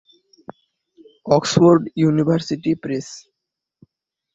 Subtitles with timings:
[1.27, 3.07] Oxford University press.